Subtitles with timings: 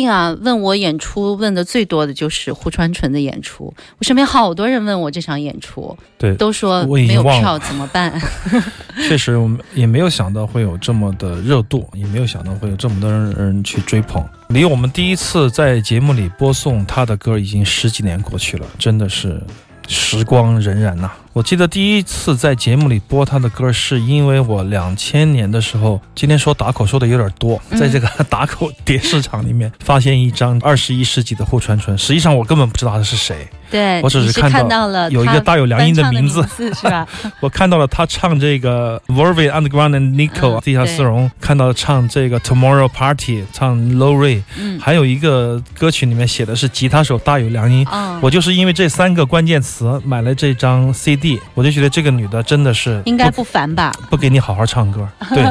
[0.00, 3.72] 近啊，问我演出问的最多的就是胡川纯的演出。
[3.98, 8.18] 我身边好多人问我这场演出，对，都说没有票怎么办？
[9.06, 14.24] 确实我们也没有想到会有这么的热度，也没有想到会有这么多人去追捧。
[14.48, 19.40] 离我们第一次在节目里播送他的歌已经十几年过去了，真的是
[19.86, 27.78] 时光荏苒呐、我记得第一次在节目里播他的歌，是因为我两千年的时候，今天说打口说的有点多，嗯。
[27.78, 36.42] 在这个打口碟市场里面发现一张二十一世纪的户川纯，实际上我根本不知道他是谁，对，我只是是看到到了有一个大有良音的名字。
[36.56, 37.06] 字是吧？
[37.38, 47.86] 我看到了他唱这个 Verve Underground and Nico 嗯地下丝绒，看到了唱这个 Tomorrow Party 唱 Low Ray，嗯，还有一个歌曲里面写的是吉他手大有良音。
[47.88, 53.92] 哦，我就是因为这三个关键词买了这张 CD，地，我就觉得这个女的真的是应该不烦吧？
[54.08, 55.06] 不给你好好唱歌。
[55.30, 55.44] 对，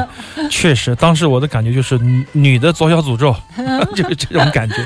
[0.50, 3.34] 确实，当时我的感觉就是女女的左小诅咒，
[3.94, 4.76] 就是这种感觉，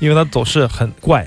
[0.00, 1.24] 因为她总是很怪。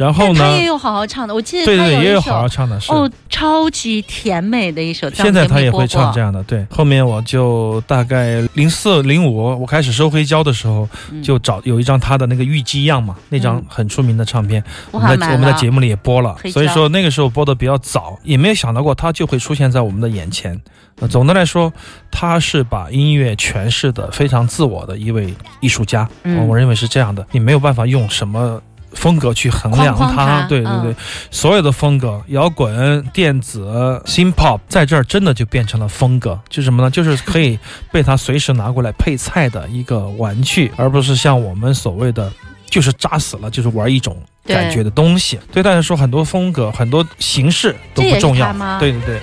[0.00, 2.90] 然后呢但他，也有好好唱的，我记得对对也有好好唱的是。
[2.90, 6.32] 哦，超级甜美的一首，现在他也会唱这样。
[6.32, 6.66] 的，对。
[6.70, 20.58] 后面我就大概零四零五，我开始收黑胶的时候，嗯就找有一张他的那个玉姬样嘛，那张嗯很出名的唱片，我我们在我们在节目里也播了所以说那个时候播的比较早，也没有想到过他就会出现在我们的眼前。
[21.00, 21.70] 呃，总的来说，
[22.10, 26.08] 他是把音乐诠释的非常自我的一位艺术家，
[26.48, 28.60] 我认为是这样的，你没有办法用什么。
[28.92, 30.96] 风格去衡量框框它对对嗯对，
[31.30, 36.90] 所有的风格，摇滚、电子、新 pop，在这儿真的就变成了风格，就是什么呢？
[36.90, 37.58] 就是可以
[37.92, 42.32] 被他随时拿过来配菜的一个玩具，而不是像我们所谓的。
[42.70, 44.16] 就是扎死了，就是玩一种
[44.46, 45.36] 感觉的东西。
[45.50, 48.52] 对大家说，很多风格、很多形式都不重要。
[48.78, 49.20] 对对对，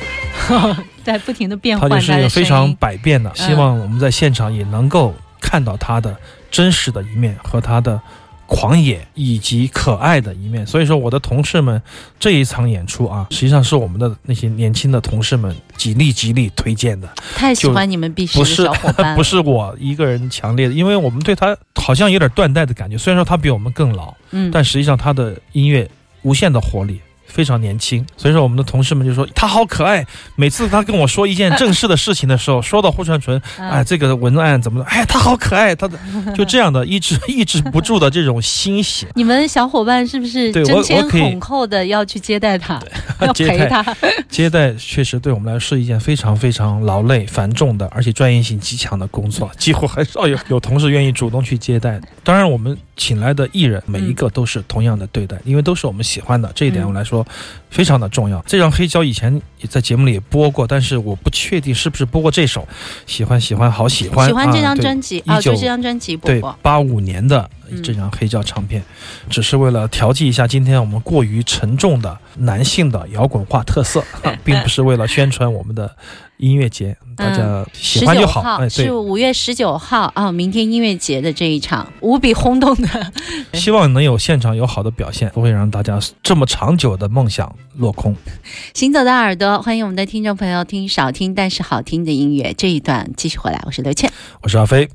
[1.02, 3.30] 在不停的变它换就是一个非常百变的。
[3.30, 6.14] 嗯希望我们在现场也能够看到它的
[6.52, 7.98] 真实的一面和它的
[8.48, 10.66] 狂野以及可爱的一面。
[10.66, 11.80] 所以说，我的同事们
[12.20, 17.08] 这一场演出啊，实际上是我们的那些年轻的同事们极力极力推荐的。
[17.36, 18.68] 太喜欢你们必须的不是
[19.18, 22.98] 不是我一个人强烈的，因为我们对他好像有点断代的感觉。
[22.98, 25.90] 虽然说他比我们更老，嗯，但实际上他的音乐
[26.24, 27.00] 无限的活力。
[27.38, 30.04] 非常年轻，所以说我们的同事们就说他好可爱。
[30.36, 34.86] 每次他跟我说一件正式的事情的时候，说到霍川纯，嗯哎，这个文案怎么的？
[34.90, 35.96] 哎，他好可爱，他的
[36.34, 42.82] 就这样的抑制抑制不住的这种欣喜，你们小伙伴是不是争先恐后的要去接待他，
[43.22, 43.96] 要 接待陪他？
[44.28, 52.02] 接待确实对我们来说是一件非常非常劳累、繁重的，而且专业性极强的工作，几乎很少有有同事愿意主动去接待。
[52.24, 57.27] 当然，我们请来的艺人每一个都是同样的对待，因为都是我们喜欢的，这一点嗯我来说
[57.70, 58.44] 非常的重要。
[58.46, 62.68] 这张黑胶以前也在节目里也播过，但是我不确定是不是播过这首。
[63.06, 66.58] 喜欢喜欢好喜欢，喜欢这张专辑啊，就19这张专辑播对过。
[66.62, 68.84] 八五年的嗯这张黑胶唱片，
[69.30, 74.04] 只是为了调剂一下今天我们过于沉重的男性的摇滚化特色，
[74.44, 75.96] 并不是为了宣传我们的
[76.38, 78.68] 音乐节，大家喜欢就好。
[78.70, 83.12] 是，五月十九号啊，明天音乐节的这一场无比轰动的，
[83.54, 88.16] 希望能有现场有好的表现，不会让大家这么长久的梦想落空。
[88.74, 92.54] 行走的耳朵，欢迎我们的听众朋友听少听但是好听的音乐。
[92.58, 94.12] 这一段继续回来，我是刘倩。
[94.42, 94.88] 我是阿飞。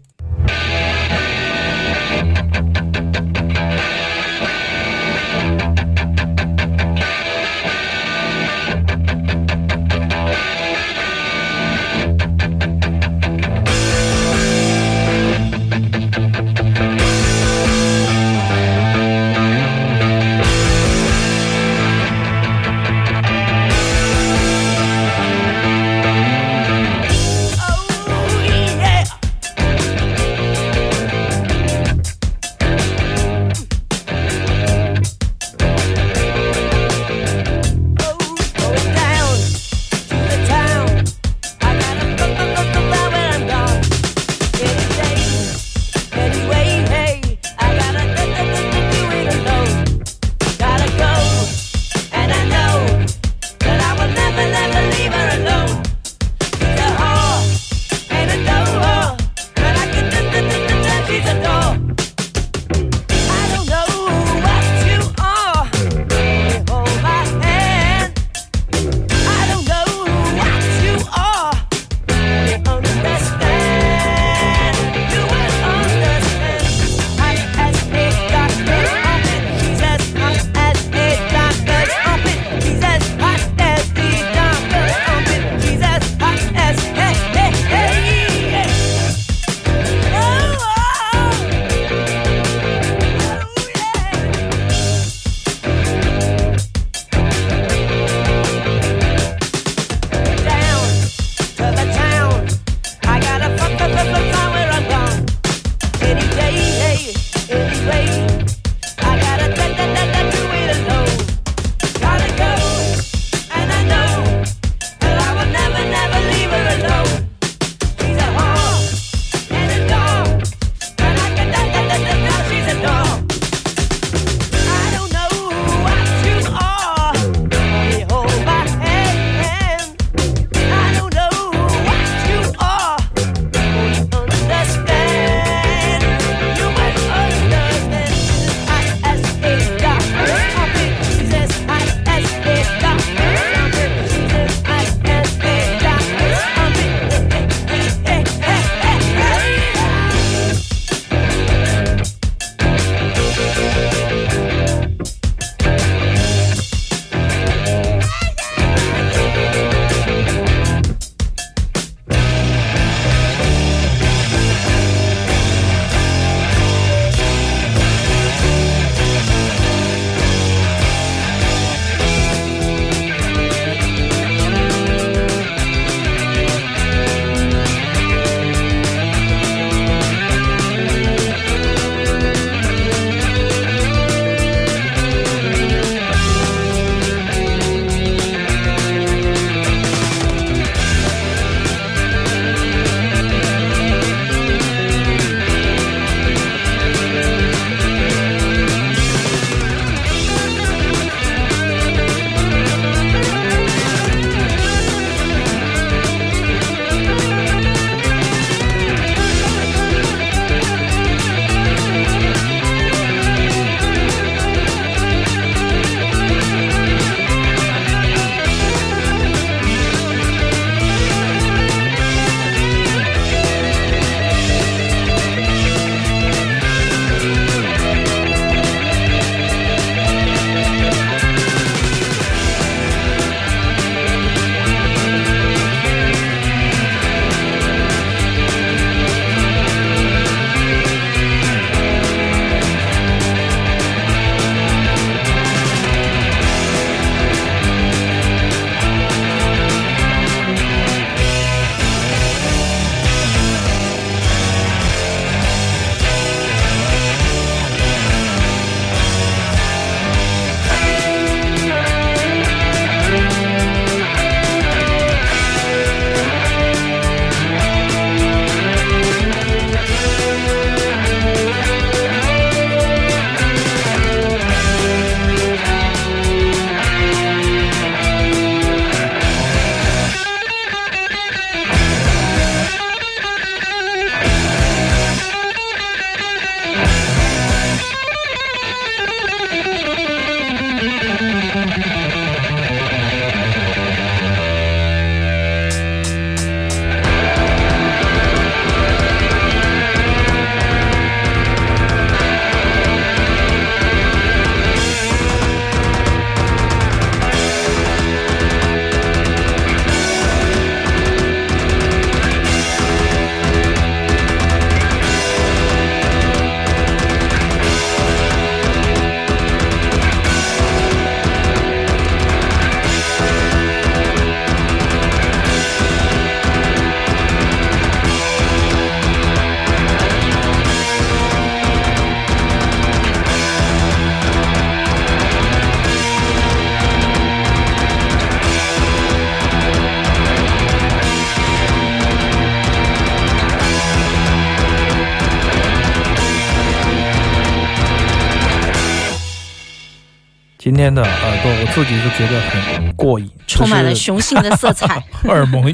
[350.74, 355.04] 今天的耳朵，我自己都觉得很过瘾，充满了雄性的色彩。
[355.12, 355.70] 荷尔蒙。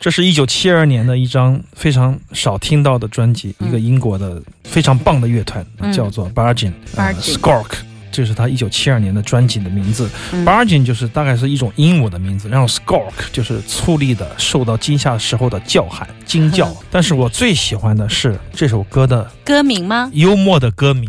[0.00, 7.66] 这是一九七二年的一张非常少听到的专辑，嗯一个英国的非常棒的乐团，嗯叫做 Bargain，呃 Bargain Skork。
[8.10, 16.68] 这是他一九七二年的专辑的名字、嗯 b a r g a i n 就是大概是一种鹦鹉的名字，然后 Skork 就是粗粝的受到惊吓时候的叫喊、惊叫。
[16.68, 20.10] 嗯 但是我最喜欢的是这首歌的歌名吗？
[20.12, 21.08] 幽默的歌名，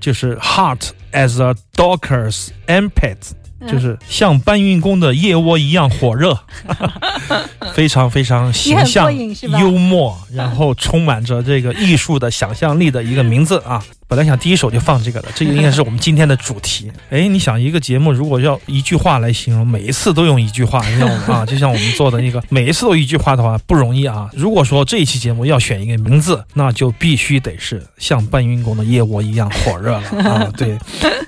[0.00, 3.18] 就是 Heart as a Docker's Armpit，
[3.68, 6.38] 就是像搬运工的腋窝一样火热，
[7.74, 9.12] 非常非常形象
[9.60, 13.84] 幽默，然后充满着这个艺术的想象力的一个名字啊。
[14.10, 16.90] 本来想第一首就放这个的，这个应该是我们今天的主题。
[17.10, 24.28] 哎，你想一个节目如果要一句话来形容，每一次都用一句话，你像我们啊，就像我们做的那个，每一次都一句话的话不容易啊。
[24.32, 30.52] 如果说这一期节目要选一个名字，那就必须得是像搬运工的腋窝一样火热了 啊！
[30.56, 30.76] 对，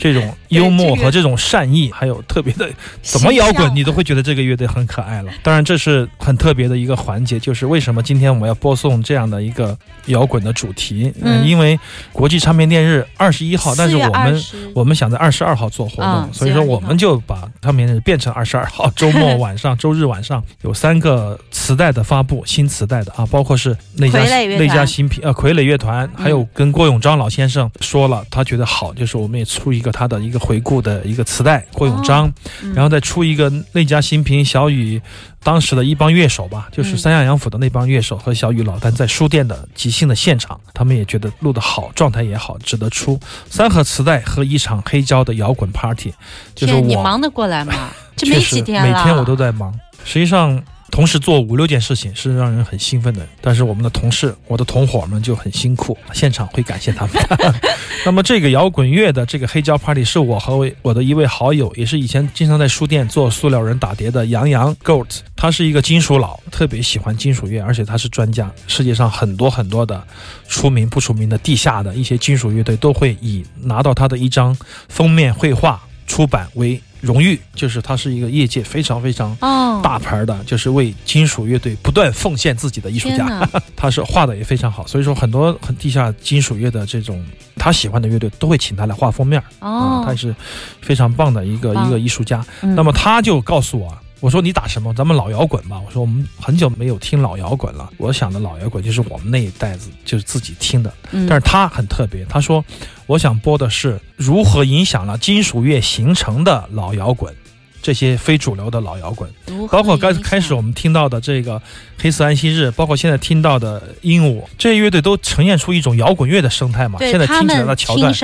[0.00, 2.68] 这种幽默和这种善意，还有特别的
[3.00, 5.30] 怎么摇滚，你都会觉得这个乐队很可爱了。
[5.44, 11.12] 当然，这是很特别的一个环节，就是为什么今天我们要播送这样的一个摇滚的主题？
[11.22, 11.78] 嗯因为
[12.12, 14.42] 国际唱片店日二十一号，但是我们
[14.74, 24.24] 我们想在二十二号做活动，嗯4月21所以说我们就把唱片日变成二十二号周末晚上、周日晚上有三个磁带的发布，新磁带的啊，包括是那家
[24.56, 32.72] 那家新品呃傀儡乐团，还有跟郭永章老先生说了，他觉得好，就是我们也出一个他的一个回顾的一个磁带，郭永章，嗯。
[32.72, 35.00] 然后再出一个那家新品小雨。
[35.42, 43.18] 当时的一帮乐手吧，就是嗯三亚杨府的那帮乐手和小雨老丹在书店的即兴的现场，他们也觉得录得好，状态也好，值得出
[43.50, 46.12] 三盒磁带和一场黑胶的摇滚 party，
[46.54, 47.74] 就是天，你我忙得过来吗？
[48.16, 49.72] 这没几天了，每天我都在忙。
[50.04, 53.26] 实际上，同时做五六件事情是让人很兴奋的。
[53.40, 57.14] 但是我们的同事、我的同伙们就很辛苦，现场会感谢他们。
[58.04, 68.52] 那么这个摇滚乐的这个黑胶 party 是我和我我的一位好友，也是以前经常在书店做塑料人打碟的杨洋 Goat，他是一个金属佬，特别喜欢金属乐，而且他是专家。
[68.66, 70.06] 世界上很多很多的
[70.46, 74.54] 出名不出名的地下的一些金属乐队都会以拿到他的一张
[74.88, 83.48] 封面绘画出版为荣誉，就是他是一个业界非常非常哦，大牌的，就是为金属乐队不断奉献自己的艺术家。
[83.74, 87.24] 他是画的也非常好，所以说很多很地下金属乐的这种
[87.56, 90.34] 他喜欢的乐队都会请他来画封面啊、哦，他也是
[90.80, 92.44] 非常棒的一个一个艺术家。
[92.60, 93.96] 嗯那么他就告诉我。
[94.22, 94.94] 我说你打什么？
[94.94, 95.80] 咱们老摇滚吧。
[95.84, 97.90] 我说我们很久没有听老摇滚了。
[97.96, 100.94] 我想的老摇滚就是我们那一代子就是自己听的。
[101.10, 102.64] 嗯但是他很特别，他说
[103.06, 107.34] 我想播的是如何影响了金属乐形成的老摇滚，
[107.82, 109.28] 这些非主流的老摇滚。
[109.70, 111.60] 包括刚开始我们听到的这个
[111.98, 116.98] 黑色安息日，包括现在听到的鹦鹉，这些乐队都呈现出一种摇滚乐的生态嘛。
[117.00, 118.14] 现在听起来的桥段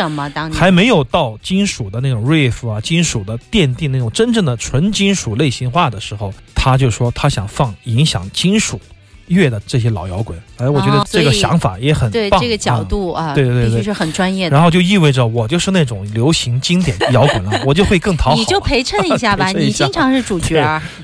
[0.52, 8.80] 还没有到金属的那种 riff 啊，金属的奠定那种真正的纯金属类型化的时候，他就说他想放影响金属
[9.28, 10.38] 乐的这些老摇滚。
[10.56, 12.10] 哎，我觉得这个想法也很棒。
[12.10, 14.54] 对这个角啊度啊，对对对对必须是很专业的。
[14.56, 18.36] 然后就意味着我就是那种流行经典摇滚了，我就会更讨好。
[18.36, 20.56] 你就陪衬一下吧， 你经常是主角。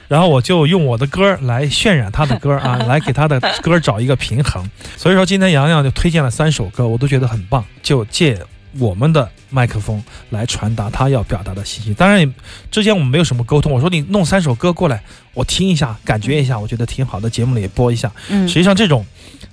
[0.08, 4.68] 然后我就用我的歌来渲染他的歌啊， 来给他的歌找一个平衡。
[4.96, 8.38] 所以说今天洋洋就推荐了三首歌，我都觉得很棒，就借
[8.78, 11.94] 我们的麦克风来传达他要表达的信息。
[11.94, 12.34] 当然，
[12.70, 15.02] 之前我们没有什么沟通，我说你弄三首歌过来，
[15.32, 18.10] 我听一下，感觉一下，我觉得挺好的，节目里也播一下。
[18.28, 19.04] 嗯实，际上这种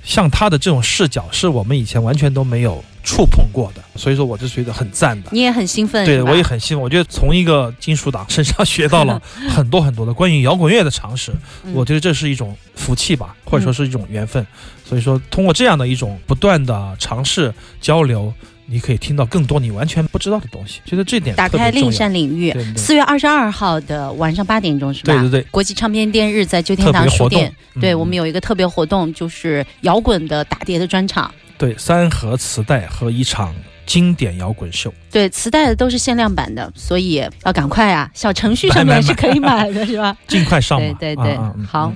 [0.04, 5.30] 像他的这种视角，是我们以前完全都没有触碰过的，所以说我就觉得很赞的。
[5.32, 11.32] 你也很兴奋，对，我也很兴奋，我觉得从一个金属党身上学到了 很多很多的关于摇滚乐的常识，
[11.64, 14.46] 嗯我觉得这是一种福气吧，或者说是一种缘分。
[14.84, 18.34] 所以说，通过这样的一种不断的尝试交流，
[18.72, 20.80] 你可以听到更多你完全不知道的东西。
[20.86, 21.98] 觉得这点打开另特别重要。
[21.98, 22.56] 扇领域。
[22.78, 25.14] 四月二十二号的晚上八点钟是吧？
[25.14, 31.30] 对对对，国际唱片店日在旧天堂书店，，对嗯我们有一个特别活动，就是摇滚的打碟的专场。
[31.58, 33.54] 对三盒磁带和一场
[33.86, 34.92] 经典摇滚秀。
[35.12, 38.10] 对，磁带的都是限量版的，所以要赶快啊！
[38.14, 40.16] 小程序上面是可以买的，是吧？
[40.28, 40.96] 尽快上嘛！
[41.00, 41.94] 对对对好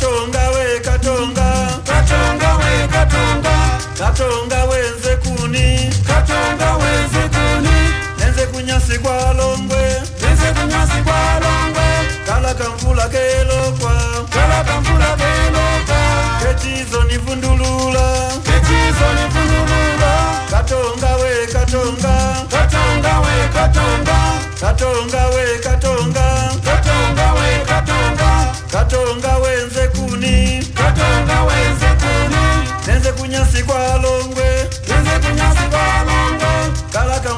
[0.00, 1.48] Katonga we katonga.
[1.84, 3.54] Katonga we katonga.
[3.98, 4.49] Katonga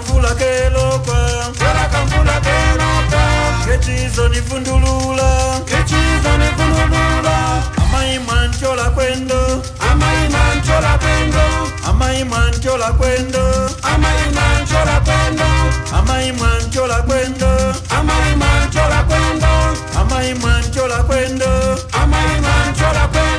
[0.02, 1.16] kamvula kelokwa
[1.58, 3.22] kala kamvula kelokwa
[3.66, 9.62] kechizo nivundulula kechizo nivundulula amai mwanchola kwendo.
[9.90, 11.44] Amai mwanchola kwendo.
[11.88, 13.70] Amai mwanchola kwendo.
[13.82, 15.46] Amai mwanchola kwendo.
[15.98, 17.46] Amai mwanchola kwendo.
[17.98, 19.48] Amai mwanchola kwendo.
[20.00, 21.46] Amai mwanchola kwendo.
[22.02, 23.32] Amai mwanchola kwendo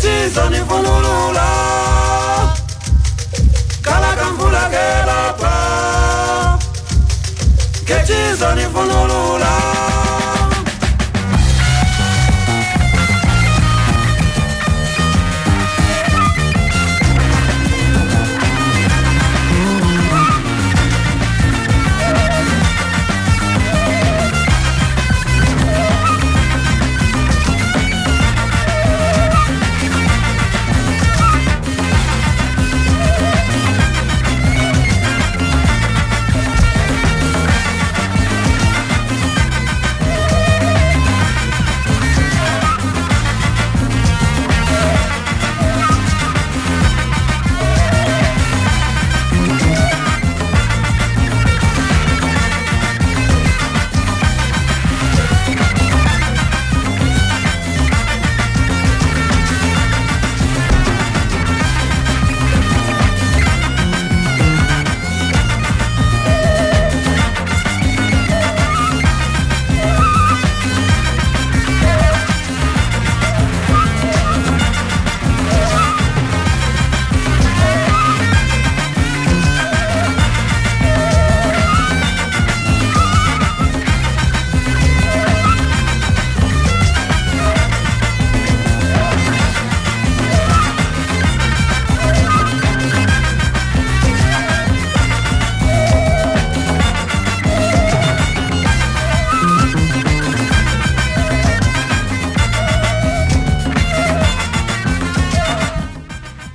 [0.00, 1.46] echizo nifunulula
[3.82, 5.54] kala kamvula kelapha
[7.84, 9.59] ngechizo nifunulula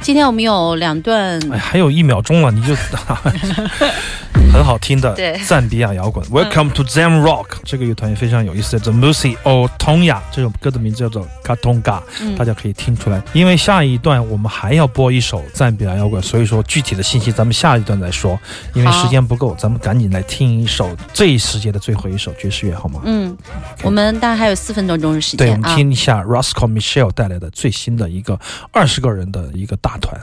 [0.06, 2.76] 今天我们有两段，还有一秒钟了，你就
[4.56, 5.14] 很好听的
[5.46, 6.26] 赞比亚摇滚。
[6.28, 8.80] Welcome to Zam Rock，这个乐团也非常有意思。
[8.80, 13.22] The Musi o Tonya 这首歌的名字叫做 Katonga，、嗯大家可以听出来。
[13.34, 18.40] 因为下一段我们还要播一首赞比亚摇滚，所以说具体的信息咱们下一段再说。
[18.74, 23.02] 因为时间不够，咱们赶紧来听一首这一世界的最后一首爵士乐，好吗？
[23.04, 23.38] 嗯，
[23.84, 25.58] 我们大概还有四分多钟的时间对，我。
[25.58, 28.40] 们听一下 Roscoe Michelle 带来的最新的一个
[28.72, 30.18] 二十个人的一个大团。